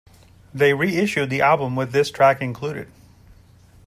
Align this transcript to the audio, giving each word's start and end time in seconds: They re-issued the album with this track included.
They 0.51 0.73
re-issued 0.73 1.29
the 1.29 1.43
album 1.43 1.75
with 1.75 1.91
this 1.91 2.09
track 2.09 2.41
included. 2.41 2.89